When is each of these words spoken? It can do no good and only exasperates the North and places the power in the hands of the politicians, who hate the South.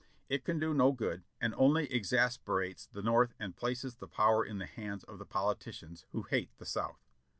It 0.29 0.43
can 0.43 0.57
do 0.57 0.73
no 0.73 0.91
good 0.93 1.21
and 1.39 1.53
only 1.59 1.85
exasperates 1.93 2.87
the 2.87 3.03
North 3.03 3.35
and 3.37 3.55
places 3.55 3.97
the 3.97 4.07
power 4.07 4.43
in 4.43 4.57
the 4.57 4.65
hands 4.65 5.03
of 5.03 5.19
the 5.19 5.27
politicians, 5.27 6.05
who 6.11 6.23
hate 6.23 6.49
the 6.57 6.65
South. 6.65 7.05